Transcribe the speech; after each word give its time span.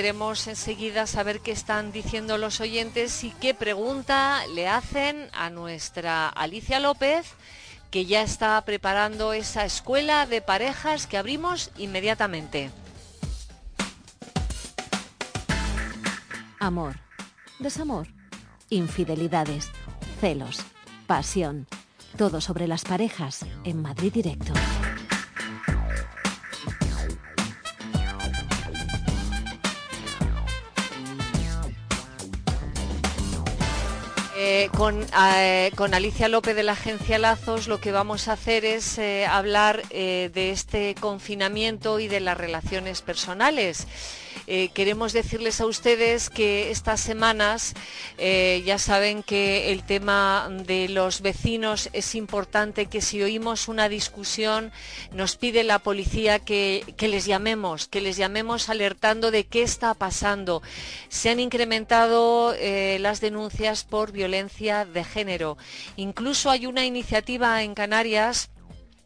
Queremos 0.00 0.46
enseguida 0.46 1.06
saber 1.06 1.40
qué 1.40 1.52
están 1.52 1.92
diciendo 1.92 2.38
los 2.38 2.62
oyentes 2.62 3.22
y 3.22 3.32
qué 3.32 3.52
pregunta 3.52 4.46
le 4.54 4.66
hacen 4.66 5.28
a 5.34 5.50
nuestra 5.50 6.26
Alicia 6.26 6.80
López, 6.80 7.34
que 7.90 8.06
ya 8.06 8.22
está 8.22 8.58
preparando 8.64 9.34
esa 9.34 9.66
escuela 9.66 10.24
de 10.24 10.40
parejas 10.40 11.06
que 11.06 11.18
abrimos 11.18 11.70
inmediatamente. 11.76 12.70
Amor, 16.58 16.96
desamor, 17.58 18.08
infidelidades, 18.70 19.70
celos, 20.18 20.60
pasión. 21.06 21.66
Todo 22.16 22.40
sobre 22.40 22.66
las 22.66 22.84
parejas 22.84 23.44
en 23.64 23.82
Madrid 23.82 24.14
Directo. 24.14 24.54
Eh, 34.42 34.70
eh, 34.72 35.70
con, 35.76 35.92
Alicia 35.92 36.26
López 36.28 36.56
de 36.56 36.62
la 36.62 36.72
agencia 36.72 37.18
Lazos 37.18 37.68
lo 37.68 37.78
que 37.78 37.92
vamos 37.92 38.26
a 38.26 38.32
hacer 38.32 38.64
es 38.64 38.96
eh, 38.96 39.26
hablar 39.26 39.86
de 39.88 40.50
este 40.50 40.94
confinamiento 40.98 42.00
y 42.00 42.08
de 42.08 42.20
las 42.20 42.38
relaciones 42.38 43.02
personales. 43.02 43.86
Eh, 44.46 44.70
queremos 44.74 45.12
decirles 45.12 45.60
a 45.60 45.66
ustedes 45.66 46.30
que 46.30 46.70
estas 46.70 47.00
semanas 47.00 47.74
eh, 48.18 48.62
ya 48.64 48.78
saben 48.78 49.22
que 49.22 49.72
el 49.72 49.84
tema 49.84 50.48
de 50.50 50.88
los 50.88 51.20
vecinos 51.20 51.88
es 51.92 52.14
importante, 52.14 52.86
que 52.86 53.00
si 53.00 53.22
oímos 53.22 53.68
una 53.68 53.88
discusión 53.88 54.72
nos 55.12 55.36
pide 55.36 55.64
la 55.64 55.78
policía 55.78 56.38
que, 56.38 56.84
les 57.00 57.26
llamemos, 57.26 57.88
que 57.88 58.00
les 58.00 58.16
llamemos 58.16 58.68
alertando 58.68 59.30
de 59.30 59.46
qué 59.46 59.62
está 59.62 59.94
pasando. 59.94 60.62
Se 61.08 61.30
han 61.30 61.40
incrementado 61.40 62.54
eh, 62.54 62.98
las 63.00 63.20
denuncias 63.20 63.84
por 63.84 64.12
violencia 64.12 64.84
de 64.84 65.04
género. 65.04 65.56
Incluso 65.96 66.50
hay 66.50 66.66
una 66.66 66.84
iniciativa 66.84 67.62
en 67.62 67.74
Canarias 67.74 68.50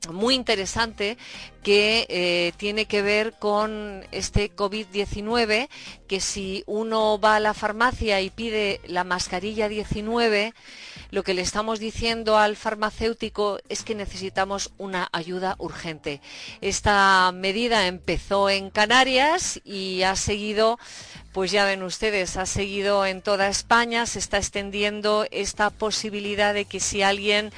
muy 0.09 0.35
interesante 0.35 1.17
que 1.63 2.07
eh, 2.09 2.53
tiene 2.57 2.87
que 2.87 3.03
ver 3.03 3.35
con 3.39 4.05
este 4.13 4.55
COVID-19, 4.55 5.69
que 6.07 6.21
si 6.21 6.63
uno 6.67 7.19
va 7.19 7.37
a 7.37 7.41
la 7.41 7.55
farmacia 7.55 8.21
y 8.21 8.31
pide 8.31 8.81
la 8.87 9.05
mascarilla 9.05 9.69
19, 9.69 10.53
lo 11.11 11.23
que 11.23 11.35
le 11.35 11.43
estamos 11.43 11.79
diciendo 11.79 12.37
al 12.37 12.57
farmacéutico 12.57 13.59
es 13.69 13.83
que 13.83 13.95
necesitamos 13.95 14.73
una 14.79 15.09
ayuda 15.13 15.55
urgente. 15.59 16.21
Esta 16.61 17.31
medida 17.33 17.87
empezó 17.87 18.51
en 18.51 18.71
Canarias 18.71 19.61
y 19.65 20.03
ha 20.03 20.17
seguido 20.17 20.79
pues 21.35 21.51
ya 21.51 21.65
ven 21.65 21.83
ustedes, 21.83 22.37
ha 22.37 22.47
seguido 22.47 23.05
en 23.05 23.21
toda 23.21 23.49
España, 23.49 24.07
se 24.07 24.21
está 24.21 24.39
extendiendo 24.39 25.27
esta 25.33 25.69
posibilidad 25.71 26.55
de 26.55 26.65
que 26.65 26.79
si 26.79 27.03
alguien 27.03 27.51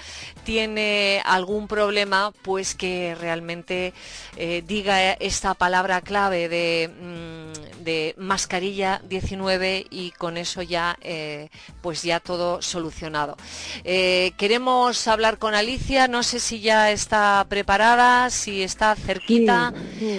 tiene 0.44 1.20
algún 1.26 1.68
problema, 1.68 2.32
pues 2.40 2.74
que 2.74 3.14
realmente 3.14 3.92
eh, 4.38 4.62
diga 4.66 5.12
esta 5.12 5.52
palabra 5.52 6.00
clave 6.00 6.48
de, 6.48 6.88
mm, 6.88 7.84
de, 7.84 8.14
mascarilla 8.16 9.02
19 9.06 9.84
y 9.90 10.12
con 10.12 10.38
eso 10.38 10.62
ya, 10.62 10.96
eh, 11.02 11.50
pues 11.82 12.02
ya 12.02 12.18
todo 12.18 12.62
solucionado. 12.62 13.36
Eh, 13.84 14.32
queremos 14.38 15.06
hablar 15.06 15.36
con 15.36 15.54
Alicia, 15.54 16.08
no 16.08 16.22
sé 16.22 16.40
si 16.40 16.60
ya 16.60 16.90
está 16.92 17.44
preparada, 17.46 18.30
si 18.30 18.62
está 18.62 18.96
cerquita. 18.96 19.74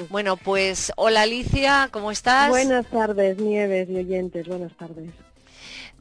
Bueno, 0.09 0.37
pues 0.37 0.91
hola 0.95 1.23
Alicia, 1.23 1.89
¿cómo 1.91 2.11
estás? 2.11 2.49
Buenas 2.49 2.85
tardes. 2.85 3.46
Nieves 3.47 3.89
y 3.89 3.95
oyentes, 3.95 4.47
buenas 4.47 4.75
tardes. 4.75 5.09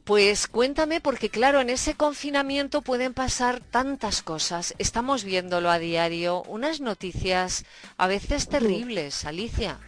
Pues 0.03 0.47
cuéntame, 0.47 1.01
porque 1.01 1.29
claro, 1.29 1.59
en 1.59 1.69
ese 1.69 1.95
confinamiento 1.95 2.81
pueden 2.81 3.13
pasar 3.13 3.59
tantas 3.59 4.21
cosas. 4.21 4.73
Estamos 4.77 5.23
viéndolo 5.23 5.69
a 5.69 5.79
diario, 5.79 6.43
unas 6.43 6.79
noticias 6.79 7.65
a 7.97 8.07
veces 8.07 8.47
terribles, 8.47 9.25
Alicia. 9.25 9.79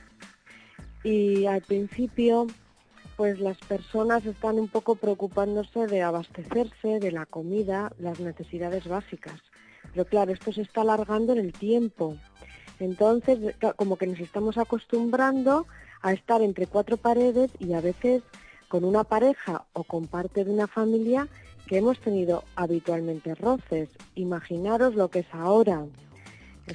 Y 1.04 1.46
al 1.46 1.62
principio, 1.62 2.48
pues 3.16 3.40
las 3.40 3.58
personas 3.60 4.26
están 4.26 4.60
un 4.60 4.68
poco 4.68 4.96
preocupándose 4.96 5.88
de 5.88 6.02
abastecerse 6.02 7.00
de 7.00 7.12
la 7.12 7.26
comida, 7.26 7.94
las 8.00 8.20
necesidades 8.20 8.88
básicas. 8.88 9.40
Pero 9.94 10.06
claro, 10.06 10.34
esto 10.34 10.52
se 10.52 10.62
está 10.64 10.82
alargando 10.82 11.34
en 11.34 11.40
el 11.40 11.54
tiempo. 11.54 12.18
Entonces, 12.80 13.56
como 13.76 13.98
que 13.98 14.08
nos 14.08 14.20
estamos 14.20 14.58
acostumbrando 14.58 15.66
a 16.02 16.14
estar 16.14 16.42
entre 16.42 16.68
cuatro 16.68 16.98
paredes 16.98 17.52
y 17.60 17.74
a 17.74 17.82
veces 17.82 18.24
con 18.68 18.84
una 18.84 19.04
pareja 19.04 19.66
o 19.74 19.84
con 19.84 20.08
parte 20.08 20.46
de 20.46 20.52
una 20.52 20.68
familia 20.68 21.28
que 21.68 21.78
hemos 21.78 22.00
tenido 22.00 22.44
habitualmente 22.56 23.36
roces. 23.36 23.90
Imaginaros 24.16 24.96
lo 24.96 25.10
que 25.10 25.20
es 25.20 25.34
ahora. 25.34 25.86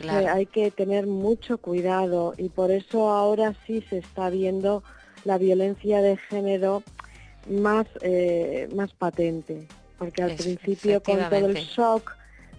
hay 0.09 0.47
que 0.47 0.71
tener 0.71 1.07
mucho 1.07 1.59
cuidado 1.59 2.35
y 2.37 2.49
por 2.49 2.71
eso 2.71 3.11
ahora 3.11 3.55
sí 3.67 3.83
se 3.89 3.99
está 3.99 4.29
viendo 4.29 4.83
la 5.25 5.39
violencia 5.39 6.03
de 6.03 6.17
género 6.17 6.83
más, 7.49 7.87
eh, 8.03 8.69
más 8.75 8.93
patente. 8.93 9.67
Porque 9.99 10.23
al 10.23 10.35
principio 10.35 11.03
con 11.03 11.19
todo 11.31 11.47
el 11.47 11.55
shock, 11.55 12.12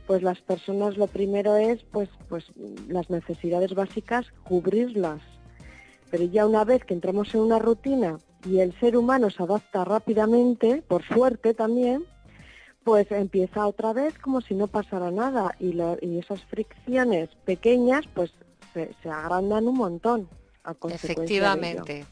pues 0.08 0.24
las 0.24 0.40
personas 0.40 0.97
lo 0.97 1.08
primero 1.08 1.58
es 1.58 1.84
pues, 1.92 2.09
pues 2.30 2.46
las 2.88 3.09
necesidades 3.09 3.74
básicas, 3.76 4.26
cubrirlas 4.44 5.22
pero 6.11 6.23
ya 6.25 6.45
una 6.45 6.63
vez 6.63 6.83
que 6.83 6.93
entramos 6.93 7.33
en 7.33 7.41
una 7.41 7.59
rutina 7.59 8.17
y 8.45 8.59
el 8.59 8.77
ser 8.79 8.95
humano 8.95 9.29
se 9.29 9.43
adapta 9.43 9.83
rápidamente, 9.83 10.83
por 10.88 11.03
suerte 11.03 11.53
también, 11.53 12.05
pues 12.83 13.11
empieza 13.11 13.66
otra 13.66 13.93
vez 13.93 14.17
como 14.19 14.41
si 14.41 14.53
no 14.53 14.67
pasara 14.67 15.09
nada 15.09 15.55
y, 15.59 15.79
esas 16.19 16.41
fricciones 16.43 17.29
pequeñas 17.43 18.05
pues 18.13 18.31
se, 18.73 19.09
agrandan 19.09 19.67
un 19.67 19.75
montón. 19.75 20.29
A 20.63 20.75
Efectivamente. 20.89 22.05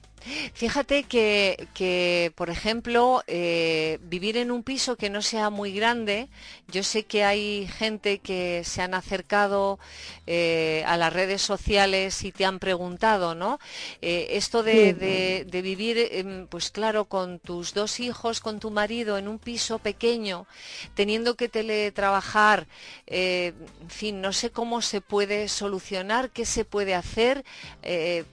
Fíjate 0.54 1.04
que, 1.04 2.32
por 2.36 2.50
ejemplo, 2.50 3.24
eh, 3.28 4.00
vivir 4.04 4.38
en 4.38 4.52
un 4.52 4.64
piso 4.64 4.96
que 4.96 5.10
no 5.10 5.22
sea 5.22 5.50
muy 5.50 5.74
grande, 5.74 6.30
yo 6.70 6.84
sé 6.84 7.04
que 7.04 7.26
hay 7.26 7.68
gente 7.68 8.20
que 8.20 8.64
se 8.64 8.82
han 8.82 8.94
acercado 8.94 9.80
eh, 10.26 10.84
a 10.88 10.96
las 10.96 11.12
redes 11.12 11.42
sociales 11.42 12.24
y 12.24 12.32
te 12.32 12.46
han 12.46 12.60
preguntado, 12.60 13.36
¿no? 13.36 13.60
Eh, 14.02 14.28
esto 14.32 14.64
de, 14.64 15.46
vivir, 15.52 15.98
em, 15.98 16.48
pues 16.48 16.72
claro, 16.72 17.06
con 17.06 17.40
tus 17.40 17.74
dos 17.74 18.00
hijos, 18.00 18.40
con 18.40 18.60
tu 18.60 18.72
marido 18.72 19.18
en 19.18 19.28
un 19.28 19.40
piso 19.40 19.80
pequeño, 19.80 20.48
teniendo 20.96 21.36
que 21.36 21.50
teletrabajar, 21.50 22.68
en 23.08 23.90
fin, 23.90 24.22
no 24.22 24.32
sé 24.32 24.52
cómo 24.52 24.82
se 24.82 25.02
puede 25.02 25.50
solucionar, 25.50 26.30
qué 26.32 26.46
se 26.46 26.64
puede 26.66 26.96
hacer 26.96 27.44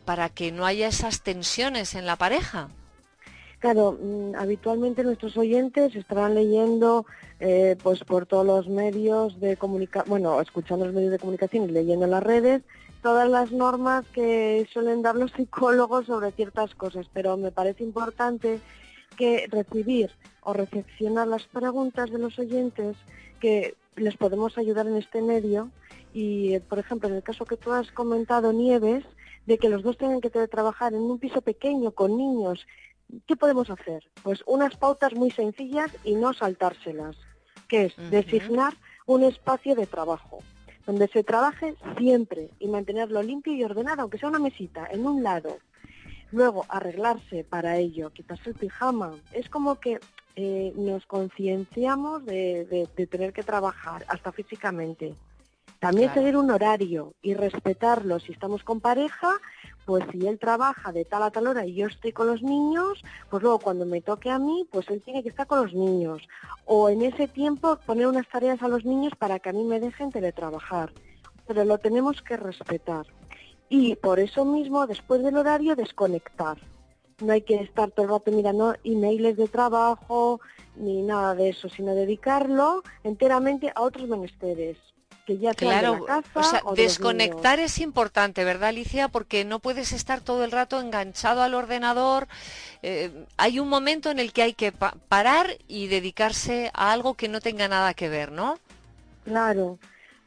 para 0.04 0.28
que 0.28 0.52
no 0.52 0.66
haya 0.66 0.88
esas 0.88 1.22
tensiones 1.22 1.79
en 1.94 2.06
la 2.06 2.16
pareja. 2.16 2.68
Claro, 3.58 3.98
mm, 4.00 4.36
habitualmente 4.36 5.04
nuestros 5.04 5.36
oyentes 5.36 5.94
estarán 5.94 6.34
leyendo 6.34 7.04
eh, 7.40 7.76
pues 7.82 8.04
por 8.04 8.26
todos 8.26 8.46
los 8.46 8.68
medios 8.68 9.38
de 9.40 9.56
comunicación, 9.56 10.08
bueno, 10.08 10.40
escuchando 10.40 10.86
los 10.86 10.94
medios 10.94 11.12
de 11.12 11.18
comunicación 11.18 11.64
y 11.64 11.72
leyendo 11.72 12.04
en 12.04 12.10
las 12.10 12.22
redes 12.22 12.62
todas 13.02 13.28
las 13.28 13.50
normas 13.50 14.04
que 14.12 14.66
suelen 14.72 15.02
dar 15.02 15.16
los 15.16 15.32
psicólogos 15.32 16.06
sobre 16.06 16.32
ciertas 16.32 16.74
cosas, 16.74 17.06
pero 17.12 17.36
me 17.36 17.50
parece 17.50 17.82
importante 17.82 18.60
que 19.16 19.46
recibir 19.50 20.10
o 20.42 20.52
recepcionar 20.52 21.28
las 21.28 21.44
preguntas 21.44 22.10
de 22.10 22.18
los 22.18 22.38
oyentes 22.38 22.96
que 23.40 23.74
les 23.96 24.16
podemos 24.16 24.56
ayudar 24.58 24.86
en 24.86 24.96
este 24.96 25.22
medio 25.22 25.70
y, 26.12 26.58
por 26.60 26.78
ejemplo, 26.78 27.08
en 27.08 27.16
el 27.16 27.22
caso 27.22 27.44
que 27.44 27.56
tú 27.56 27.72
has 27.72 27.90
comentado, 27.92 28.52
Nieves, 28.52 29.04
de 29.46 29.58
que 29.58 29.68
los 29.68 29.82
dos 29.82 29.98
tienen 29.98 30.20
que 30.20 30.30
trabajar 30.30 30.94
en 30.94 31.02
un 31.02 31.18
piso 31.18 31.40
pequeño 31.40 31.92
con 31.92 32.16
niños, 32.16 32.66
¿qué 33.26 33.36
podemos 33.36 33.70
hacer? 33.70 34.08
Pues 34.22 34.42
unas 34.46 34.76
pautas 34.76 35.14
muy 35.14 35.30
sencillas 35.30 35.90
y 36.04 36.14
no 36.14 36.32
saltárselas, 36.32 37.16
que 37.68 37.86
es 37.86 38.10
designar 38.10 38.74
un 39.06 39.24
espacio 39.24 39.74
de 39.74 39.86
trabajo, 39.86 40.38
donde 40.86 41.08
se 41.08 41.24
trabaje 41.24 41.74
siempre 41.98 42.50
y 42.58 42.68
mantenerlo 42.68 43.22
limpio 43.22 43.52
y 43.54 43.64
ordenado, 43.64 44.02
aunque 44.02 44.18
sea 44.18 44.28
una 44.28 44.38
mesita, 44.38 44.86
en 44.90 45.06
un 45.06 45.22
lado. 45.22 45.58
Luego, 46.32 46.64
arreglarse 46.68 47.42
para 47.42 47.76
ello, 47.76 48.10
quitarse 48.10 48.50
el 48.50 48.56
pijama. 48.56 49.16
Es 49.32 49.48
como 49.48 49.80
que 49.80 49.98
eh, 50.36 50.72
nos 50.76 51.04
concienciamos 51.06 52.24
de, 52.24 52.88
tener 53.10 53.32
que 53.32 53.42
trabajar, 53.42 54.04
hasta 54.08 54.30
físicamente. 54.30 55.14
También 55.80 56.12
seguir 56.12 56.36
un 56.36 56.50
horario 56.50 57.14
y 57.22 57.32
respetarlo. 57.32 58.20
Si 58.20 58.32
estamos 58.32 58.62
con 58.64 58.80
pareja, 58.80 59.30
pues 59.86 60.04
si 60.12 60.26
él 60.26 60.38
trabaja 60.38 60.92
de 60.92 61.06
tal 61.06 61.22
a 61.22 61.30
tal 61.30 61.46
hora 61.46 61.64
y 61.64 61.74
yo 61.74 61.86
estoy 61.86 62.12
con 62.12 62.26
los 62.26 62.42
niños, 62.42 63.02
pues 63.30 63.42
luego 63.42 63.58
cuando 63.58 63.86
me 63.86 64.02
toque 64.02 64.28
a 64.28 64.38
mí, 64.38 64.68
pues 64.70 64.90
él 64.90 65.00
tiene 65.02 65.22
que 65.22 65.30
estar 65.30 65.46
con 65.46 65.62
los 65.62 65.72
niños. 65.72 66.22
O 66.66 66.90
en 66.90 67.00
ese 67.00 67.28
tiempo 67.28 67.78
poner 67.86 68.06
unas 68.06 68.28
tareas 68.28 68.62
a 68.62 68.68
los 68.68 68.84
niños 68.84 69.14
para 69.18 69.38
que 69.38 69.48
a 69.48 69.52
mí 69.54 69.64
me 69.64 69.80
dejen 69.80 70.12
teletrabajar. 70.12 70.92
Pero 71.46 71.64
lo 71.64 71.78
tenemos 71.78 72.20
que 72.20 72.36
respetar. 72.36 73.06
Y 73.70 73.96
por 73.96 74.20
eso 74.20 74.44
mismo, 74.44 74.86
después 74.86 75.22
del 75.22 75.38
horario, 75.38 75.76
desconectar. 75.76 76.58
no 77.22 77.32
hay 77.32 77.42
que 77.42 77.54
estar 77.56 77.90
todo 77.90 78.04
el 78.04 78.12
rato 78.12 78.30
mirando 78.32 78.74
emails 78.84 79.36
de 79.36 79.48
trabajo 79.48 80.40
ni 80.76 81.00
nada 81.02 81.34
de 81.34 81.48
eso, 81.48 81.70
sino 81.70 81.94
dedicarlo 81.94 82.82
enteramente 83.02 83.72
a 83.74 83.80
otros 83.80 84.08
menesteres. 84.08 84.76
Que 85.30 85.38
ya 85.38 85.54
claro, 85.54 85.92
de 85.94 86.00
la 86.00 86.06
casa 86.06 86.40
o 86.40 86.42
sea, 86.42 86.60
o 86.64 86.74
de 86.74 86.82
los 86.82 86.98
desconectar 86.98 87.60
es 87.60 87.78
importante, 87.78 88.42
¿verdad, 88.44 88.70
Alicia? 88.70 89.08
Porque 89.08 89.44
no 89.44 89.60
puedes 89.60 89.92
estar 89.92 90.20
todo 90.20 90.44
el 90.44 90.50
rato 90.50 90.80
enganchado 90.80 91.42
al 91.42 91.54
ordenador. 91.54 92.26
Eh, 92.82 93.12
hay 93.36 93.60
un 93.60 93.68
momento 93.68 94.10
en 94.10 94.18
el 94.18 94.32
que 94.32 94.42
hay 94.42 94.54
que 94.54 94.72
pa- 94.72 94.94
parar 95.08 95.56
y 95.68 95.86
dedicarse 95.86 96.70
a 96.74 96.90
algo 96.92 97.14
que 97.14 97.28
no 97.28 97.40
tenga 97.40 97.68
nada 97.68 97.94
que 97.94 98.08
ver, 98.08 98.32
¿no? 98.32 98.58
Claro, 99.24 99.78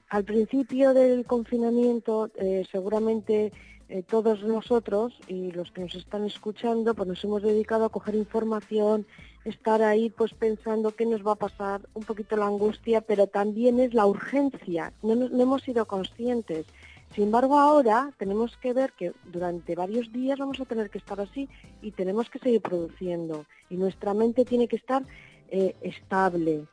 al 0.10 0.24
principio 0.24 0.94
del 0.94 1.26
confinamiento 1.26 2.30
eh, 2.38 2.66
seguramente 2.72 3.52
eh, 3.90 4.04
todos 4.04 4.44
nosotros 4.44 5.14
y 5.28 5.52
los 5.52 5.72
que 5.72 5.82
nos 5.82 5.96
están 5.96 6.24
escuchando 6.24 6.94
pues 6.94 7.08
nos 7.10 7.24
hemos 7.24 7.42
dedicado 7.44 7.86
a 7.86 7.90
coger 7.90 8.16
información, 8.16 9.06
estar 9.46 9.82
ahí 9.82 10.10
pues 10.10 10.34
pensando 10.34 10.96
qué 10.96 11.06
nos 11.06 11.26
va 11.26 11.34
a 11.34 11.36
pasar, 11.48 11.82
un 11.94 12.04
poquito 12.04 12.38
la 12.38 12.48
angustia, 12.48 13.02
pero 13.02 13.28
también 13.28 13.80
es 13.80 13.94
la 13.94 14.06
urgencia, 14.06 14.94
no, 15.02 15.16
no 15.16 15.44
hemos 15.44 15.64
sido 15.64 15.86
conscientes. 15.86 16.66
Sin 17.14 17.26
embargo, 17.26 17.60
ahora 17.60 18.12
tenemos 18.18 18.58
que 18.58 18.74
ver 18.74 18.92
que 18.94 19.14
durante 19.32 19.76
varios 19.76 20.12
días 20.12 20.40
vamos 20.40 20.60
a 20.60 20.66
tener 20.66 20.90
que 20.90 20.98
estar 20.98 21.20
así 21.22 21.48
y 21.82 21.92
tenemos 21.92 22.30
que 22.30 22.40
seguir 22.40 22.62
produciendo. 22.62 23.46
Y 23.70 23.76
nuestra 23.76 24.16
mente 24.16 24.46
tiene 24.46 24.68
que 24.68 24.78
estar 24.78 25.04
eh, 25.50 25.76
estable, 25.82 26.66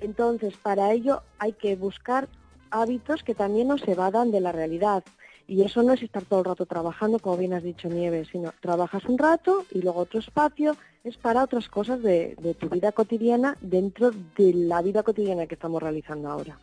entonces, 0.00 0.56
para 0.56 0.92
ello 0.92 1.22
hay 1.38 1.52
que 1.52 1.76
buscar 1.76 2.28
hábitos 2.70 3.22
que 3.22 3.34
también 3.34 3.68
nos 3.68 3.86
evadan 3.86 4.30
de 4.30 4.40
la 4.40 4.52
realidad. 4.52 5.04
Y 5.48 5.62
eso 5.62 5.82
no 5.82 5.92
es 5.92 6.02
estar 6.02 6.24
todo 6.24 6.40
el 6.40 6.44
rato 6.46 6.66
trabajando, 6.66 7.18
como 7.18 7.36
bien 7.36 7.52
has 7.54 7.62
dicho 7.62 7.88
Nieves, 7.88 8.28
sino 8.30 8.52
trabajas 8.60 9.04
un 9.06 9.18
rato 9.18 9.64
y 9.72 9.82
luego 9.82 10.00
otro 10.00 10.20
espacio 10.20 10.76
es 11.02 11.16
para 11.16 11.42
otras 11.42 11.68
cosas 11.68 12.02
de, 12.02 12.36
de 12.40 12.54
tu 12.54 12.68
vida 12.68 12.92
cotidiana 12.92 13.56
dentro 13.60 14.10
de 14.10 14.52
la 14.54 14.80
vida 14.82 15.02
cotidiana 15.02 15.46
que 15.46 15.54
estamos 15.54 15.82
realizando 15.82 16.30
ahora. 16.30 16.58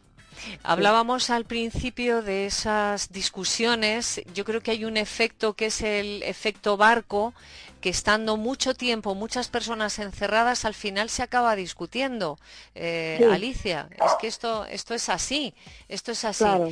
Hablábamos 0.64 1.30
al 1.32 1.46
principio 1.46 2.22
de 2.22 2.46
esas 2.46 3.12
discusiones. 3.12 4.22
Yo 4.36 4.46
creo 4.46 4.62
que 4.62 4.72
hay 4.72 4.86
un 4.86 4.96
efecto 4.98 5.54
que 5.54 5.68
es 5.68 5.82
el 5.82 6.22
efecto 6.24 6.78
barco, 6.78 7.34
que 7.82 7.90
estando 7.90 8.38
mucho 8.38 8.76
tiempo, 8.76 9.16
muchas 9.16 9.48
personas 9.48 9.98
encerradas, 10.00 10.66
al 10.66 10.74
final 10.76 11.10
se 11.10 11.24
acaba 11.24 11.56
discutiendo. 11.56 12.38
Eh, 12.76 13.18
Sí. 13.20 13.24
Alicia, 13.24 13.90
es 13.92 14.12
que 14.20 14.28
esto, 14.28 14.66
esto 14.66 14.94
es 14.94 15.10
así, 15.10 15.54
esto 15.88 16.12
es 16.12 16.24
así. 16.24 16.44
Claro, 16.44 16.72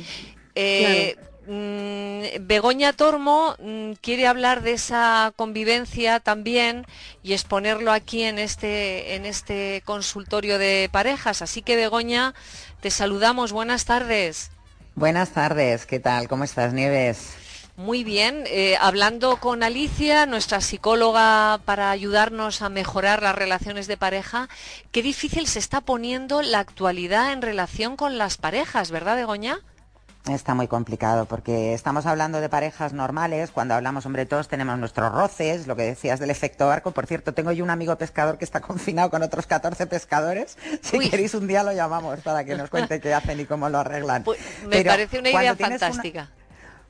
Eh, 0.54 1.16
Begoña 1.46 2.92
Tormo 2.92 3.54
mm, 3.58 3.92
quiere 4.00 4.26
hablar 4.26 4.62
de 4.62 4.72
esa 4.72 5.32
convivencia 5.36 6.20
también 6.20 6.86
y 7.22 7.32
exponerlo 7.32 7.92
aquí 7.92 8.22
en 8.22 8.38
este, 8.38 9.14
en 9.14 9.26
este 9.26 9.82
consultorio 9.84 10.58
de 10.58 10.88
parejas. 10.90 11.42
Así 11.42 11.62
que 11.62 11.76
Begoña, 11.76 12.34
te 12.80 12.90
saludamos. 12.90 13.52
Buenas 13.52 13.84
tardes. 13.84 14.50
Buenas 14.94 15.30
tardes, 15.30 15.86
¿qué 15.86 16.00
tal? 16.00 16.26
¿Cómo 16.26 16.44
estás, 16.44 16.72
Nieves? 16.72 17.36
Muy 17.76 18.04
bien, 18.04 18.44
eh, 18.46 18.78
hablando 18.80 19.36
con 19.36 19.62
Alicia, 19.62 20.24
nuestra 20.24 20.62
psicóloga 20.62 21.60
para 21.66 21.90
ayudarnos 21.90 22.62
a 22.62 22.70
mejorar 22.70 23.22
las 23.22 23.34
relaciones 23.34 23.86
de 23.86 23.98
pareja, 23.98 24.48
qué 24.92 25.02
difícil 25.02 25.46
se 25.46 25.58
está 25.58 25.82
poniendo 25.82 26.40
la 26.40 26.60
actualidad 26.60 27.34
en 27.34 27.42
relación 27.42 27.96
con 27.96 28.16
las 28.16 28.38
parejas, 28.38 28.90
¿verdad, 28.90 29.16
Begoña? 29.16 29.60
Está 30.30 30.54
muy 30.54 30.66
complicado 30.66 31.26
porque 31.26 31.72
estamos 31.72 32.04
hablando 32.04 32.40
de 32.40 32.48
parejas 32.48 32.92
normales. 32.92 33.52
Cuando 33.52 33.74
hablamos, 33.74 34.06
hombre, 34.06 34.26
todos 34.26 34.48
tenemos 34.48 34.76
nuestros 34.76 35.12
roces, 35.12 35.68
lo 35.68 35.76
que 35.76 35.82
decías 35.84 36.18
del 36.18 36.30
efecto 36.30 36.66
barco. 36.66 36.90
Por 36.90 37.06
cierto, 37.06 37.32
tengo 37.32 37.52
yo 37.52 37.62
un 37.62 37.70
amigo 37.70 37.94
pescador 37.96 38.36
que 38.36 38.44
está 38.44 38.60
confinado 38.60 39.08
con 39.08 39.22
otros 39.22 39.46
14 39.46 39.86
pescadores. 39.86 40.58
Si 40.82 40.98
Uy. 40.98 41.10
queréis, 41.10 41.32
un 41.34 41.46
día 41.46 41.62
lo 41.62 41.72
llamamos 41.72 42.18
para 42.20 42.44
que 42.44 42.56
nos 42.56 42.70
cuente 42.70 43.00
qué 43.00 43.14
hacen 43.14 43.38
y 43.38 43.44
cómo 43.44 43.68
lo 43.68 43.78
arreglan. 43.78 44.24
Pues 44.24 44.40
me 44.64 44.70
Pero 44.78 44.90
parece 44.90 45.20
una 45.20 45.30
idea 45.30 45.52
una- 45.52 45.68
fantástica. 45.68 46.28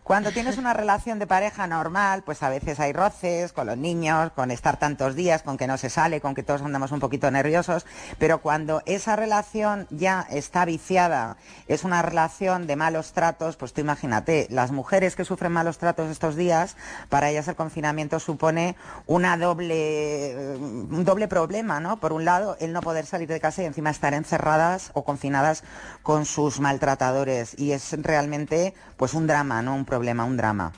Cuando 0.06 0.30
tienes 0.30 0.56
una 0.56 0.72
relación 0.72 1.18
de 1.18 1.26
pareja 1.26 1.66
normal, 1.66 2.22
pues 2.22 2.44
a 2.44 2.48
veces 2.48 2.78
hay 2.78 2.92
roces 2.92 3.52
con 3.52 3.66
los 3.66 3.76
niños, 3.76 4.30
con 4.36 4.52
estar 4.52 4.76
tantos 4.76 5.16
días, 5.16 5.42
con 5.42 5.56
que 5.56 5.66
no 5.66 5.78
se 5.78 5.90
sale, 5.90 6.20
con 6.20 6.36
que 6.36 6.44
todos 6.44 6.62
andamos 6.62 6.92
un 6.92 7.00
poquito 7.00 7.28
nerviosos, 7.28 7.84
pero 8.16 8.40
cuando 8.40 8.82
esa 8.86 9.16
relación 9.16 9.88
ya 9.90 10.24
está 10.30 10.64
viciada, 10.64 11.38
es 11.66 11.82
una 11.82 12.02
relación 12.02 12.68
de 12.68 12.76
malos 12.76 13.14
tratos, 13.14 13.56
pues 13.56 13.72
tú 13.72 13.80
imagínate, 13.80 14.46
las 14.48 14.70
mujeres 14.70 15.16
que 15.16 15.24
sufren 15.24 15.50
malos 15.50 15.78
tratos 15.78 16.08
estos 16.08 16.36
días, 16.36 16.76
para 17.08 17.28
ellas 17.28 17.48
el 17.48 17.56
confinamiento 17.56 18.20
supone 18.20 18.76
una 19.08 19.36
doble, 19.36 20.56
un 20.56 21.04
doble 21.04 21.26
problema, 21.26 21.80
¿no? 21.80 21.96
Por 21.96 22.12
un 22.12 22.24
lado, 22.24 22.56
el 22.60 22.72
no 22.72 22.80
poder 22.80 23.06
salir 23.06 23.26
de 23.26 23.40
casa 23.40 23.64
y 23.64 23.66
encima 23.66 23.90
estar 23.90 24.14
encerradas 24.14 24.92
o 24.94 25.02
confinadas 25.02 25.64
con 26.04 26.26
sus 26.26 26.60
maltratadores 26.60 27.58
y 27.58 27.72
es 27.72 27.90
realmente 28.04 28.72
pues 28.96 29.12
un 29.12 29.26
drama, 29.26 29.62
¿no? 29.62 29.74
Un 29.74 29.84
problema, 29.84 29.95
un 29.98 30.36
drama. 30.36 30.72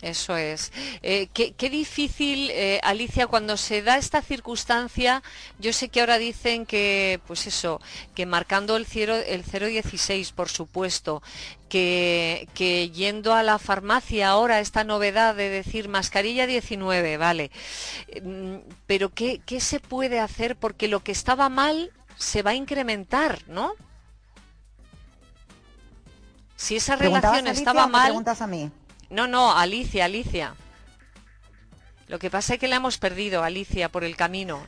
Eso 0.00 0.36
es. 0.36 0.70
Eh, 1.02 1.26
qué, 1.34 1.70
difícil, 1.70 2.50
eh, 2.52 2.78
Alicia, 2.84 3.26
cuando 3.26 3.56
se 3.56 3.82
da 3.82 3.98
esta 3.98 4.22
circunstancia, 4.22 5.24
yo 5.58 5.72
sé 5.72 5.88
que 5.88 5.98
ahora 5.98 6.18
dicen 6.18 6.66
que, 6.66 7.20
pues 7.26 7.48
eso, 7.48 7.80
que 8.14 8.24
marcando 8.24 8.76
el, 8.76 8.86
cielo, 8.86 9.16
el 9.16 9.42
016, 9.42 10.30
por 10.30 10.50
supuesto, 10.50 11.20
que, 11.68 12.48
que 12.54 12.90
yendo 12.90 13.34
a 13.34 13.42
la 13.42 13.58
farmacia 13.58 14.28
ahora, 14.28 14.60
esta 14.60 14.84
novedad 14.84 15.34
de 15.34 15.48
decir 15.48 15.88
mascarilla 15.88 16.46
19, 16.46 17.16
vale. 17.16 17.50
Mm, 18.22 18.58
Pero 18.86 19.08
¿qué, 19.10 19.40
qué 19.44 19.58
se 19.58 19.80
puede 19.80 20.20
hacer? 20.20 20.54
Porque 20.54 20.86
lo 20.86 21.00
que 21.00 21.10
estaba 21.10 21.48
mal 21.48 21.90
se 22.16 22.42
va 22.42 22.52
a 22.52 22.54
incrementar, 22.54 23.40
¿no? 23.48 23.74
Si 26.58 26.74
esa 26.76 26.96
¿Preguntabas, 26.96 27.36
relación 27.38 27.46
Alicia, 27.46 27.60
estaba 27.70 27.84
o 27.84 27.86
me 27.86 27.92
mal... 27.92 28.06
preguntas 28.06 28.42
a 28.42 28.46
mí? 28.48 28.70
No, 29.10 29.28
no, 29.28 29.56
Alicia, 29.56 30.04
Alicia. 30.06 30.54
Lo 32.08 32.18
que 32.18 32.30
pasa 32.30 32.54
es 32.54 32.60
que 32.60 32.66
la 32.66 32.76
hemos 32.76 32.98
perdido, 32.98 33.44
Alicia, 33.44 33.88
por 33.90 34.02
el 34.02 34.16
camino. 34.16 34.60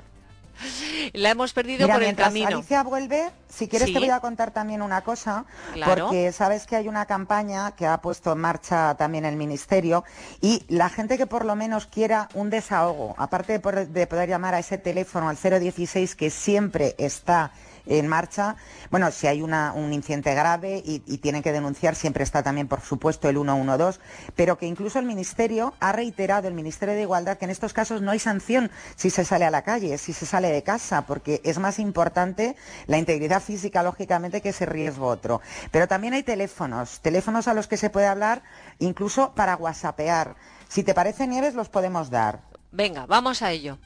La 1.15 1.31
hemos 1.31 1.53
perdido 1.55 1.87
Mira, 1.87 1.95
por 1.95 2.03
el 2.05 2.15
camino. 2.15 2.49
Alicia 2.49 2.83
vuelve, 2.83 3.31
si 3.49 3.67
quieres 3.67 3.89
Sí. 3.89 3.95
te 3.95 3.99
voy 3.99 4.11
a 4.11 4.21
contar 4.21 4.51
también 4.53 4.83
una 4.83 5.01
cosa, 5.01 5.47
Claro. 5.73 6.05
porque 6.09 6.31
sabes 6.33 6.67
que 6.67 6.77
hay 6.77 6.87
una 6.87 7.07
campaña 7.07 7.73
que 7.73 7.87
ha 7.87 7.97
puesto 8.03 8.33
en 8.33 8.39
marcha 8.39 8.95
también 8.97 9.25
el 9.25 9.37
Ministerio 9.37 10.05
y 10.43 10.63
la 10.69 10.91
gente 10.91 11.17
que 11.19 11.27
por 11.27 11.45
lo 11.47 11.57
menos 11.57 11.87
quiera 11.87 12.29
un 12.35 12.51
desahogo, 12.51 13.15
aparte 13.19 13.55
de 13.55 13.61
poder, 13.61 13.89
de 13.89 14.07
poder 14.07 14.29
llamar 14.29 14.55
a 14.55 14.59
ese 14.59 14.77
teléfono 14.79 15.29
al 15.31 15.37
016 15.39 16.15
que 16.15 16.29
siempre 16.31 16.95
está 16.99 17.53
en 17.87 18.07
marcha, 18.07 18.57
bueno, 18.91 19.11
si 19.11 19.27
hay 19.27 19.43
una, 19.43 19.73
un 19.73 19.93
incidente 19.93 20.35
grave 20.35 20.83
y, 20.85 21.03
y 21.07 21.19
tienen 21.19 21.43
que 21.43 21.53
denunciar, 21.53 21.95
siempre 21.95 22.25
está 22.25 22.43
también, 22.43 22.69
por 22.69 22.81
supuesto, 22.81 23.29
el 23.29 23.37
112, 23.37 24.01
pero 24.37 24.59
que 24.59 24.67
incluso 24.67 24.99
el 24.99 25.07
Ministerio 25.07 25.75
ha 25.81 25.93
reiterado, 25.93 26.49
el 26.49 26.55
Ministerio 26.55 26.95
de 26.95 27.03
Igualdad, 27.03 27.39
que 27.39 27.45
en 27.45 27.51
estos 27.51 27.73
casos 27.73 28.03
no 28.03 28.11
hay 28.11 28.19
sanción 28.19 28.71
si 28.97 29.11
se 29.11 29.25
sale 29.25 29.45
a 29.45 29.51
la 29.51 29.63
calle, 29.63 29.99
si 29.99 30.13
se 30.13 30.27
sale 30.27 30.49
de 30.49 30.63
casa, 30.63 31.07
porque 31.07 31.41
es 31.45 31.59
más 31.59 31.79
importante 31.79 32.57
la 32.87 32.99
integridad 32.99 33.43
física, 33.43 33.83
lógicamente, 33.83 34.41
que 34.41 34.51
ese 34.51 34.67
riesgo 34.67 35.07
otro. 35.07 35.41
Pero 35.71 35.89
también 35.89 36.15
hay 36.15 36.23
teléfonos, 36.23 37.01
teléfonos 37.01 37.49
a 37.49 37.55
los 37.55 37.67
que 37.67 37.77
se 37.77 37.91
puede 37.91 38.07
hablar, 38.07 38.43
incluso 38.79 39.33
para 39.35 39.57
whatsappear. 39.57 40.37
Si 40.69 40.83
te 40.83 40.95
parece, 40.95 41.27
Nieves, 41.27 41.55
los 41.55 41.69
podemos 41.69 42.11
dar. 42.11 42.43
Venga, 42.73 43.07
vamos 43.07 43.43
a 43.43 43.51
ello. 43.51 43.79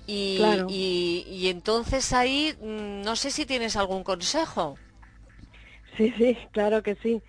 Y, 0.07 0.39
y, 0.69 1.49
entonces 1.49 2.13
ahí 2.13 2.55
mm, 2.61 3.01
no 3.01 3.17
sé 3.17 3.29
si 3.29 3.45
tienes 3.45 3.75
algún 3.75 4.05
consejo. 4.05 4.77
Sí, 5.97 6.13
sí, 6.17 6.37
claro 6.51 6.81
que 6.81 6.95
sí. 6.95 7.21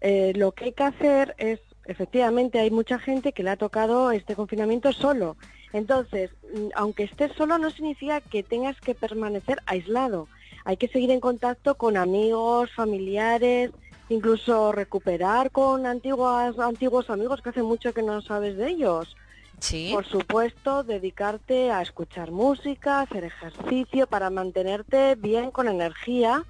Eh, 0.00 0.32
lo 0.34 0.52
que 0.52 0.66
hay 0.66 0.72
que 0.72 0.84
hacer 0.84 1.34
es 1.36 1.60
efectivamente 1.84 2.58
hay 2.60 2.70
mucha 2.70 2.98
gente 2.98 3.32
que 3.32 3.42
le 3.42 3.50
ha 3.50 3.56
tocado 3.56 4.10
este 4.10 4.34
confinamiento 4.34 4.92
solo. 4.92 5.36
Entonces, 5.74 6.30
mm, 6.54 6.68
aunque 6.74 7.04
estés 7.04 7.32
solo 7.32 7.58
no 7.58 7.70
significa 7.70 8.22
que 8.22 8.42
tengas 8.42 8.80
que 8.80 8.94
permanecer 8.94 9.58
aislado. 9.66 10.28
Hay 10.64 10.78
que 10.78 10.88
seguir 10.88 11.10
en 11.10 11.20
contacto 11.20 11.74
con 11.74 11.98
amigos, 11.98 12.70
familiares, 12.74 13.70
incluso 14.14 14.72
recuperar 14.72 15.50
con 15.50 15.86
antiguas, 15.86 16.58
antiguos 16.58 17.10
amigos 17.10 17.42
que 17.42 17.50
hace 17.50 17.62
mucho 17.62 17.92
que 17.92 18.02
no 18.02 18.22
sabes 18.22 18.56
de 18.56 18.70
ellos. 18.70 19.16
Sí. 19.60 19.90
Por 19.92 20.04
supuesto, 20.04 20.82
dedicarte 20.82 21.70
a 21.70 21.80
escuchar 21.82 22.30
música, 22.30 23.00
hacer 23.00 23.24
ejercicio 23.24 24.06
para 24.06 24.30
mantenerte 24.30 25.14
bien 25.14 25.50
con 25.50 25.68
energía 25.68 26.44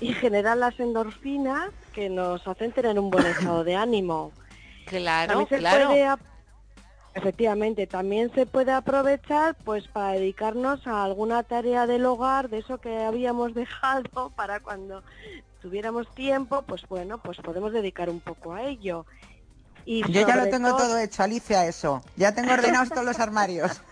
y 0.00 0.12
generar 0.12 0.56
las 0.56 0.78
endorfinas 0.78 1.70
que 1.92 2.08
nos 2.08 2.46
hacen 2.46 2.72
tener 2.72 2.98
un 2.98 3.10
buen 3.10 3.26
estado 3.38 3.64
de 3.64 3.76
ánimo. 3.76 4.32
Claro, 4.86 5.46
claro. 5.46 6.18
efectivamente, 7.14 7.86
también 7.86 8.32
se 8.34 8.46
puede 8.46 8.72
aprovechar 8.72 9.54
pues 9.64 9.86
para 9.88 10.12
dedicarnos 10.12 10.86
a 10.86 11.04
alguna 11.04 11.42
tarea 11.42 11.86
del 11.86 12.06
hogar, 12.06 12.48
de 12.48 12.58
eso 12.58 12.78
que 12.78 13.04
habíamos 13.04 13.54
dejado 13.54 14.30
para 14.36 14.60
cuando 14.60 15.02
tuviéramos 15.60 16.12
tiempo, 16.14 16.62
pues 16.62 16.82
bueno, 16.88 17.18
pues 17.18 17.38
podemos 17.38 17.72
dedicar 17.72 18.10
un 18.10 18.20
poco 18.20 18.54
a 18.54 18.62
ello. 18.62 19.06
Y 19.84 20.02
Yo 20.12 20.26
ya 20.26 20.36
lo 20.36 20.48
tengo 20.48 20.76
todo 20.76 20.98
hecho, 20.98 21.22
Alicia, 21.22 21.66
eso. 21.66 22.02
Ya 22.16 22.34
tengo 22.34 22.52
ordenados 22.52 22.90
todos 22.90 23.04
los 23.04 23.18
armarios. 23.18 23.80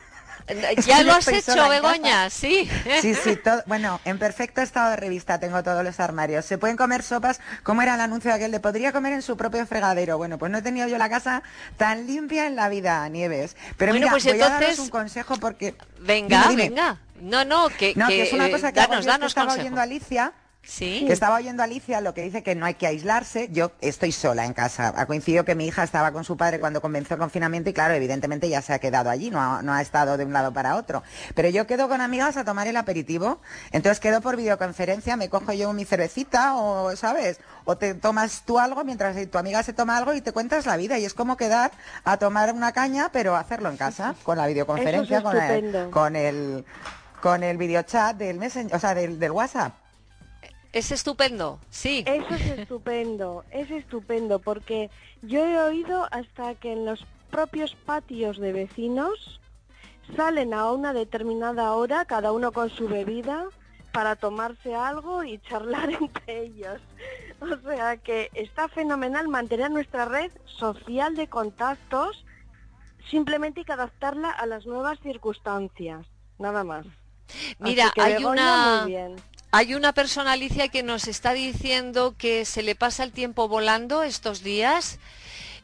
Ya 0.87 1.02
lo 1.02 1.12
has 1.12 1.26
hecho, 1.26 1.68
Begoña, 1.68 2.30
sí. 2.30 2.70
Sí, 3.00 3.14
sí, 3.14 3.37
bueno, 3.66 4.00
en 4.04 4.16
perfecto 4.18 4.61
estado 4.61 4.90
de 4.90 4.96
revista 4.96 5.40
tengo 5.40 5.61
todos 5.64 5.82
los 5.82 5.99
armarios. 5.99 6.44
Se 6.44 6.56
pueden 6.56 6.76
comer 6.76 7.02
sopas, 7.02 7.40
como 7.64 7.82
era 7.82 7.96
el 7.96 8.00
anuncio 8.00 8.30
de 8.30 8.37
aquel 8.37 8.52
de 8.52 8.61
podría 8.61 8.92
comer 8.92 9.14
en 9.14 9.23
su 9.23 9.37
propio 9.37 9.66
fregadero. 9.66 10.18
Bueno, 10.18 10.38
pues 10.38 10.52
no 10.52 10.58
he 10.58 10.62
tenido 10.62 10.87
yo 10.87 10.99
la 10.99 11.08
casa 11.08 11.42
tan 11.76 12.06
limpia 12.06 12.46
en 12.46 12.54
la 12.54 12.68
vida, 12.68 13.08
Nieves. 13.08 13.56
Pero 13.76 13.92
mira, 13.92 14.08
pues 14.11 14.25
voy 14.25 14.40
a 14.40 14.49
daros 14.49 14.78
un 14.78 14.88
consejo 14.88 15.37
porque... 15.37 15.75
Venga, 15.99 16.49
venga. 16.54 17.00
No, 17.20 17.44
no, 17.44 17.68
que, 17.68 17.94
no, 17.96 18.06
que, 18.06 18.23
es 18.23 18.32
una 18.32 18.49
cosa 18.49 18.70
que 18.70 18.78
danos, 18.78 19.04
danos 19.04 19.28
estaba 19.28 19.54
oyendo 19.54 19.80
Alicia 19.80 20.32
que 20.66 21.12
estaba 21.12 21.37
oyendo 21.37 21.62
a 21.62 21.64
Alicia 21.64 22.00
lo 22.00 22.12
que 22.12 22.23
dice 22.23 22.42
que 22.42 22.54
no 22.54 22.66
hay 22.66 22.75
que 22.75 22.87
aislarse. 22.87 23.49
Yo 23.52 23.73
estoy 23.80 24.12
sola 24.12 24.44
en 24.44 24.52
casa. 24.52 24.92
Ha 24.96 25.06
coincidido 25.06 25.44
que 25.44 25.54
mi 25.54 25.66
hija 25.66 25.85
estaba 25.85 26.12
con 26.12 26.25
su 26.25 26.37
padre 26.37 26.58
cuando 26.58 26.80
comenzó 26.80 27.14
el 27.14 27.20
confinamiento 27.20 27.70
y 27.70 27.73
claro, 27.73 27.94
evidentemente 27.94 28.49
ya 28.49 28.61
se 28.62 28.73
ha 28.73 28.78
quedado 28.78 29.08
allí, 29.08 29.30
no 29.30 29.40
ha, 29.40 29.62
no 29.62 29.73
ha 29.73 29.80
estado 29.80 30.16
de 30.16 30.25
un 30.25 30.32
lado 30.32 30.52
para 30.52 30.76
otro. 30.76 31.02
Pero 31.35 31.49
yo 31.49 31.66
quedo 31.66 31.88
con 31.88 32.00
amigas 32.00 32.37
a 32.37 32.44
tomar 32.44 32.66
el 32.66 32.76
aperitivo. 32.76 33.40
Entonces 33.70 34.00
quedo 34.00 34.20
por 34.20 34.37
videoconferencia, 34.37 35.16
me 35.16 35.28
cojo 35.28 35.52
yo 35.52 35.73
mi 35.73 35.85
cervecita 35.85 36.56
o, 36.56 36.94
¿sabes? 36.96 37.38
O 37.64 37.76
te 37.76 37.94
tomas 37.94 38.42
tú 38.44 38.58
algo 38.58 38.85
mientras 38.85 39.16
tu 39.30 39.38
amiga 39.38 39.62
se 39.62 39.73
toma 39.73 39.96
algo 39.96 40.14
y 40.14 40.20
te 40.20 40.32
cuentas 40.32 40.66
la 40.66 40.76
vida. 40.76 40.99
Y 40.99 41.04
es 41.04 41.14
como 41.14 41.37
quedar 41.37 41.70
a 42.04 42.16
tomar 42.16 42.52
una 42.52 42.73
caña, 42.73 43.11
pero 43.12 43.37
hacerlo 43.37 43.70
en 43.70 43.76
casa, 43.76 44.14
con 44.25 44.37
la 44.37 44.46
videoconferencia, 44.46 45.23
con 45.23 45.37
el, 45.37 45.90
con 45.90 46.16
el 46.16 46.64
con 47.20 47.42
el 47.42 47.56
videochat 47.56 48.16
del 48.16 48.38
Messenger, 48.38 48.76
o 48.76 48.78
sea, 48.78 48.94
del, 48.94 49.18
del 49.18 49.32
WhatsApp. 49.32 49.86
Es 50.76 50.92
estupendo, 50.92 51.59
sí. 51.71 52.04
Eso 52.06 52.35
es 52.35 52.59
estupendo, 52.59 53.47
es 53.50 53.71
estupendo, 53.71 54.40
porque 54.40 54.90
yo 55.23 55.47
he 55.47 55.59
oído 55.59 56.06
hasta 56.11 56.54
que 56.54 56.71
en 56.75 56.85
los 56.85 57.06
propios 57.30 57.75
patios 57.87 58.37
de 58.37 58.52
vecinos 58.52 59.40
salen 60.14 60.52
a 60.52 60.71
una 60.71 60.92
determinada 60.92 61.73
hora, 61.73 62.04
cada 62.04 62.30
uno 62.30 62.52
con 62.52 62.68
su 62.68 62.88
bebida, 62.88 63.47
para 63.90 64.16
tomarse 64.16 64.75
algo 64.75 65.25
y 65.25 65.38
charlar 65.38 65.92
entre 65.99 66.42
ellos. 66.42 66.78
O 67.40 67.56
sea 67.66 67.97
que 67.97 68.28
está 68.35 68.68
fenomenal 68.68 69.28
mantener 69.28 69.71
nuestra 69.71 70.04
red 70.04 70.30
social 70.45 71.16
de 71.16 71.26
contactos, 71.26 72.26
simplemente 73.09 73.61
hay 73.61 73.64
que 73.64 73.73
adaptarla 73.73 74.28
a 74.28 74.45
las 74.45 74.66
nuevas 74.66 74.99
circunstancias, 75.00 76.06
nada 76.38 76.64
más. 76.64 76.85
Mira, 77.61 77.90
hay 77.97 78.23
una... 78.23 78.87
Hay 79.58 79.72
una 79.72 79.94
persona, 79.94 80.32
Alicia, 80.32 80.68
que 80.68 80.82
nos 80.82 81.08
está 81.08 81.32
diciendo 81.32 82.14
que 82.18 82.44
se 82.44 82.62
le 82.62 82.75
pasa 82.75 83.04
el 83.04 83.12
tiempo 83.12 83.48
volando 83.48 84.02
estos 84.02 84.42
días 84.42 84.98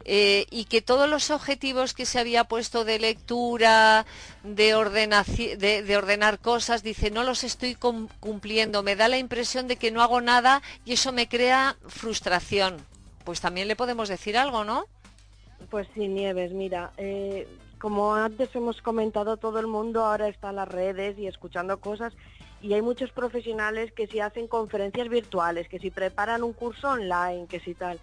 eh, 0.06 0.46
y 0.50 0.64
que 0.64 0.80
todos 0.80 1.10
los 1.10 1.30
objetivos 1.30 1.92
que 1.92 2.06
se 2.06 2.18
había 2.18 2.44
puesto 2.44 2.86
de 2.86 2.98
lectura, 2.98 4.06
de, 4.44 4.74
ordenar 4.74 6.38
cosas, 6.38 6.82
dice, 6.82 7.10
no 7.10 7.22
los 7.22 7.44
estoy 7.44 7.74
cumpliendo, 7.74 8.82
me 8.82 8.96
da 8.96 9.08
la 9.08 9.18
impresión 9.18 9.68
de 9.68 9.76
que 9.76 9.90
no 9.90 10.00
hago 10.00 10.22
nada 10.22 10.62
y 10.86 10.94
eso 10.94 11.12
me 11.12 11.28
crea 11.28 11.76
frustración. 11.86 12.78
Pues 13.26 13.42
también 13.42 13.68
le 13.68 13.76
podemos 13.76 14.08
decir 14.08 14.38
algo, 14.38 14.64
¿no? 14.64 14.86
Pues 15.68 15.86
sí, 15.92 16.08
Nieves, 16.08 16.52
mira, 16.52 16.92
eh, 16.96 17.46
como 17.78 18.14
antes 18.14 18.48
hemos 18.54 18.80
comentado, 18.80 19.36
todo 19.36 19.58
el 19.58 19.66
mundo 19.66 20.02
ahora 20.06 20.28
está 20.28 20.48
en 20.48 20.56
las 20.56 20.68
redes 20.68 21.18
y 21.18 21.26
escuchando 21.26 21.78
cosas 21.78 22.14
y 22.62 22.74
hay 22.74 22.80
muchos 22.80 23.10
profesionales 23.10 23.92
que 23.92 24.06
si 24.06 24.20
hacen 24.20 24.46
conferencias 24.46 25.08
virtuales, 25.08 25.68
que 25.68 25.80
si 25.80 25.90
preparan 25.90 26.44
un 26.44 26.52
curso 26.52 26.90
online, 26.90 27.46
que 27.48 27.58
si 27.58 27.74
tal. 27.74 28.00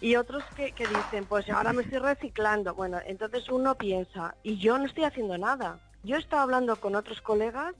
Y 0.00 0.16
otros 0.16 0.42
que, 0.56 0.74
dicen, 0.86 1.24
pues 1.24 1.48
ahora 1.48 1.72
me 1.72 1.82
estoy 1.82 2.00
reciclando. 2.00 2.74
Bueno, 2.74 2.98
entonces 3.06 3.48
uno 3.48 3.76
piensa, 3.76 4.34
y 4.42 4.58
yo 4.58 4.76
no 4.78 4.86
estoy 4.86 5.04
haciendo 5.04 5.38
nada. 5.38 5.78
Yo 6.02 6.16
he 6.16 6.18
estado 6.18 6.42
hablando 6.42 6.74
con 6.76 6.96
otros 6.96 7.22
colegas 7.22 7.74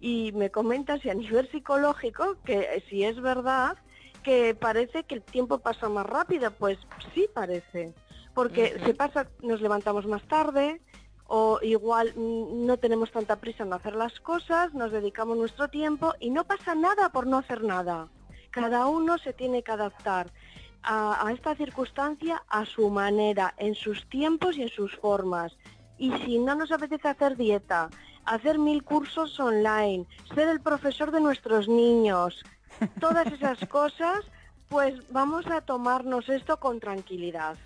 y 0.00 0.32
me 0.32 0.50
comentan 0.50 1.00
si 1.00 1.10
a 1.10 1.14
nivel 1.14 1.48
psicológico, 1.50 2.36
que 2.44 2.82
si 2.88 3.04
es 3.04 3.20
verdad, 3.20 3.76
que 4.22 4.54
parece 4.54 5.04
que 5.04 5.16
el 5.16 5.22
tiempo 5.22 5.58
pasa 5.58 5.90
más 5.90 6.06
rápido. 6.06 6.50
Pues 6.50 6.78
sí 7.14 7.28
parece. 7.32 7.92
Porque 8.34 8.80
se 8.84 8.94
pasa, 8.94 9.28
nos 9.42 9.60
levantamos 9.60 10.06
más 10.06 10.22
tarde, 10.22 10.80
o 11.28 11.58
igual 11.62 12.14
no 12.16 12.78
tenemos 12.78 13.12
tanta 13.12 13.36
prisa 13.36 13.62
en 13.62 13.72
hacer 13.74 13.94
las 13.94 14.18
cosas, 14.18 14.72
nos 14.72 14.90
dedicamos 14.90 15.36
nuestro 15.36 15.68
tiempo 15.68 16.14
y 16.18 16.30
no 16.30 16.44
pasa 16.44 16.74
nada 16.74 17.10
por 17.10 17.26
no 17.26 17.36
hacer 17.36 17.62
nada. 17.62 18.08
Cada 18.50 18.86
uno 18.86 19.18
se 19.18 19.34
tiene 19.34 19.62
que 19.62 19.70
adaptar 19.70 20.32
a, 20.82 21.30
esta 21.32 21.54
circunstancia 21.54 22.42
a 22.48 22.64
su 22.64 22.88
manera, 22.88 23.52
en 23.58 23.74
sus 23.74 24.08
tiempos 24.08 24.56
y 24.56 24.62
en 24.62 24.70
sus 24.70 24.96
formas. 24.96 25.52
Y 25.98 26.10
si 26.24 26.38
no 26.38 26.54
nos 26.54 26.72
apetece 26.72 27.08
hacer 27.08 27.36
dieta, 27.36 27.90
hacer 28.24 28.58
mil 28.58 28.82
cursos 28.82 29.38
online, 29.38 30.06
ser 30.34 30.48
el 30.48 30.62
profesor 30.62 31.10
de 31.10 31.20
nuestros 31.20 31.68
niños, 31.68 32.42
todas 33.00 33.26
esas 33.26 33.58
cosas, 33.68 34.20
pues 34.68 34.94
vamos 35.10 35.46
a 35.48 35.60
tomarnos 35.60 36.30
esto 36.30 36.58
con 36.58 36.80
tranquilidad. 36.80 37.58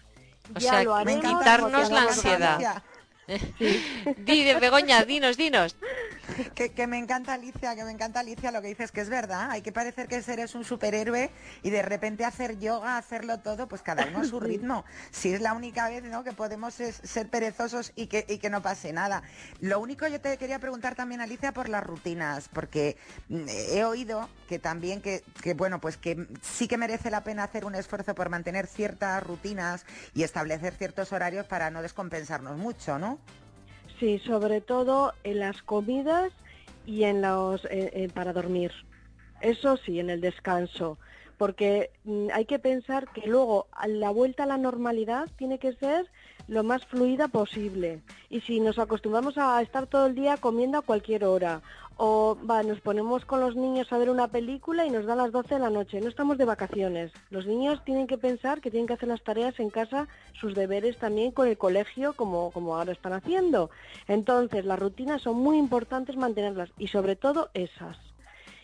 ya 0.58 0.82
lo 0.82 0.96
haremos. 0.96 1.24
quitarnos 1.24 1.90
la 1.90 2.02
ansiedad. 2.02 2.82
Dime, 4.26 4.54
Begoña, 4.60 5.04
dinos, 5.04 5.36
dinos. 5.36 5.76
Que, 6.54 6.86
me 6.86 6.98
encanta 6.98 7.34
Alicia, 7.34 7.74
que 7.74 7.84
me 7.84 7.90
encanta 7.90 8.20
Alicia 8.20 8.50
lo 8.50 8.62
que 8.62 8.68
dices, 8.68 8.92
que 8.92 9.00
es 9.00 9.08
verdad. 9.08 9.50
Hay 9.50 9.62
que 9.62 9.72
parecer 9.72 10.08
que 10.08 10.22
eres 10.26 10.54
un 10.54 10.64
superhéroe 10.64 11.30
y 11.62 11.70
de 11.70 11.82
repente 11.82 12.24
hacer 12.24 12.58
yoga, 12.58 12.96
hacerlo 12.96 13.40
todo, 13.40 13.68
pues 13.68 13.82
cada 13.82 14.06
uno 14.06 14.20
a 14.20 14.24
su 14.24 14.40
ritmo. 14.40 14.84
Si 15.10 15.32
es 15.32 15.40
la 15.40 15.52
única 15.52 15.88
vez 15.88 16.04
¿no? 16.04 16.24
que 16.24 16.32
podemos 16.32 16.74
ser 16.74 17.28
perezosos 17.28 17.92
y 17.96 18.06
que, 18.06 18.24
y 18.28 18.38
que 18.38 18.50
no 18.50 18.62
pase 18.62 18.92
nada. 18.92 19.22
Lo 19.60 19.80
único 19.80 20.06
yo 20.06 20.20
te 20.20 20.36
quería 20.36 20.58
preguntar 20.58 20.94
también, 20.94 21.20
Alicia, 21.20 21.52
por 21.52 21.68
las 21.68 21.84
rutinas, 21.84 22.48
porque 22.48 22.96
mm, 23.28 23.48
he 23.48 23.84
oído 23.84 24.28
que 24.48 24.58
también 24.58 25.00
que, 25.00 25.22
que, 25.42 25.54
bueno, 25.54 25.80
pues 25.80 25.96
que 25.96 26.26
sí 26.42 26.68
que 26.68 26.76
merece 26.76 27.10
la 27.10 27.24
pena 27.24 27.44
hacer 27.44 27.64
un 27.64 27.74
esfuerzo 27.74 28.14
por 28.14 28.28
mantener 28.28 28.66
ciertas 28.66 29.22
rutinas 29.22 29.84
y 30.14 30.22
establecer 30.22 30.74
ciertos 30.74 31.12
horarios 31.12 31.46
para 31.46 31.70
no 31.70 31.82
descompensarnos 31.82 32.56
mucho, 32.56 32.98
¿no? 32.98 33.18
Sí, 34.02 34.18
sobre 34.26 34.60
todo 34.60 35.14
en 35.22 35.38
las 35.38 35.62
comidas 35.62 36.32
y 36.84 37.04
en 37.04 37.22
los 37.22 37.62
para 38.14 38.32
dormir. 38.32 38.72
Eso 39.40 39.76
sí, 39.76 40.00
en 40.00 40.10
el 40.10 40.20
descanso, 40.20 40.98
porque 41.36 41.92
mm, 42.04 42.28
hay 42.32 42.46
que 42.46 42.58
pensar 42.58 43.08
que 43.10 43.28
luego 43.28 43.68
la 43.86 44.10
vuelta 44.10 44.44
a 44.44 44.46
la 44.46 44.58
normalidad 44.58 45.30
tiene 45.36 45.60
que 45.60 45.74
ser 45.74 46.10
lo 46.48 46.62
más 46.62 46.84
fluida 46.86 47.28
posible. 47.28 48.02
Y 48.30 48.40
si 48.40 48.60
nos 48.60 48.78
acostumbramos 48.78 49.38
a 49.38 49.60
estar 49.62 49.86
todo 49.86 50.06
el 50.06 50.14
día 50.14 50.36
comiendo 50.36 50.78
a 50.78 50.82
cualquier 50.82 51.24
hora, 51.24 51.62
o 51.96 52.36
va, 52.48 52.62
nos 52.62 52.80
ponemos 52.80 53.24
con 53.24 53.40
los 53.40 53.54
niños 53.54 53.92
a 53.92 53.98
ver 53.98 54.10
una 54.10 54.28
película 54.28 54.84
y 54.84 54.90
nos 54.90 55.06
da 55.06 55.14
las 55.14 55.32
12 55.32 55.54
de 55.54 55.60
la 55.60 55.70
noche, 55.70 56.00
no 56.00 56.08
estamos 56.08 56.38
de 56.38 56.44
vacaciones. 56.44 57.12
Los 57.30 57.46
niños 57.46 57.84
tienen 57.84 58.06
que 58.06 58.18
pensar 58.18 58.60
que 58.60 58.70
tienen 58.70 58.86
que 58.86 58.94
hacer 58.94 59.08
las 59.08 59.22
tareas 59.22 59.58
en 59.60 59.70
casa, 59.70 60.08
sus 60.32 60.54
deberes 60.54 60.98
también 60.98 61.32
con 61.32 61.48
el 61.48 61.58
colegio, 61.58 62.14
como, 62.14 62.50
como 62.50 62.76
ahora 62.76 62.92
están 62.92 63.12
haciendo. 63.12 63.70
Entonces, 64.08 64.64
las 64.64 64.78
rutinas 64.78 65.22
son 65.22 65.36
muy 65.36 65.58
importantes 65.58 66.16
mantenerlas 66.16 66.70
y 66.78 66.88
sobre 66.88 67.16
todo 67.16 67.50
esas 67.54 68.11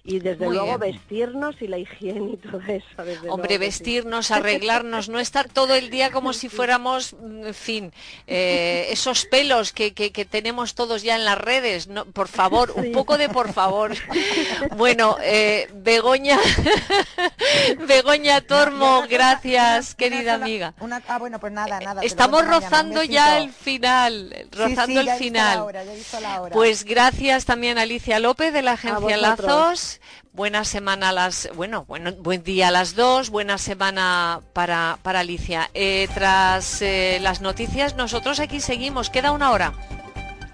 y 0.05 0.21
desde 0.21 0.49
luego 0.49 0.79
vestirnos 0.79 1.61
y 1.61 1.67
la 1.67 1.79
higiene 1.79 2.33
y 2.33 2.37
todo 2.37 2.61
eso. 2.67 2.87
Hombre, 3.31 3.59
vestirnos, 3.59 4.31
arreglarnos, 4.31 5.09
no 5.09 5.19
estar 5.19 5.49
todo 5.49 5.75
el 5.75 5.91
día 5.91 6.11
como 6.11 6.33
si 6.33 6.49
fuéramos, 6.49 7.15
en 7.21 7.55
fin, 7.55 7.93
eh, 8.27 8.89
esos 8.91 9.27
pelos 9.27 9.73
que, 9.73 9.93
que, 9.93 10.25
tenemos 10.25 10.75
todos 10.75 11.03
ya 11.03 11.17
en 11.17 11.25
las 11.25 11.39
redes. 11.39 11.89
No, 11.89 12.05
por 12.07 12.29
favor, 12.29 12.73
un 12.75 12.93
poco 12.93 13.19
de 13.19 13.29
por 13.29 13.53
favor. 13.53 13.95
Bueno, 14.77 15.17
eh, 15.23 15.69
Begoña, 15.75 16.39
Begoña 17.87 18.41
Tormo, 18.41 19.05
gracias, 19.09 19.95
querida 19.95 20.35
amiga. 20.35 20.75
ah, 21.09 21.19
bueno, 21.19 21.39
pues 21.39 21.53
nada, 21.53 21.81
nada. 21.81 22.03
Estamos 22.03 22.47
rozando 22.47 23.03
ya 23.03 23.39
el 23.39 23.53
final, 23.53 24.47
rozando 24.53 25.01
el 25.01 25.11
final. 25.13 25.67
Pues 26.53 26.85
gracias 26.85 27.45
también 27.45 27.79
a 27.79 27.83
Alicia 27.83 28.19
López 28.19 28.53
de 28.53 28.63
la 28.63 28.73
agencia 28.73 29.17
Lazos 29.17 29.88
Buena 30.33 30.65
semana 30.65 31.09
a 31.09 31.13
las, 31.13 31.49
bueno, 31.55 31.85
buen 31.85 32.43
día 32.45 32.69
a 32.69 32.71
las 32.71 32.95
dos, 32.95 33.31
buena 33.31 33.59
semana 33.59 34.41
para, 34.53 34.99
para 35.03 35.21
Alicia. 35.21 35.71
Eh, 35.75 36.09
tras 36.15 36.81
eh, 36.83 37.19
las 37.21 37.41
noticias, 37.41 37.97
nosotros 37.97 38.41
aquí 38.41 38.61
seguimos, 38.61 39.11
queda 39.11 39.33
una 39.33 39.51
hora. 39.51 39.73